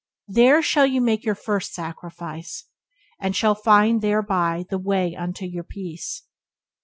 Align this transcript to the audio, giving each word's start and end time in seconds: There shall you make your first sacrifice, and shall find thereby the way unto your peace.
There 0.27 0.63
shall 0.63 0.87
you 0.87 0.99
make 0.99 1.23
your 1.25 1.35
first 1.35 1.75
sacrifice, 1.75 2.63
and 3.19 3.35
shall 3.35 3.53
find 3.53 4.01
thereby 4.01 4.65
the 4.67 4.79
way 4.79 5.15
unto 5.15 5.45
your 5.45 5.63
peace. 5.63 6.23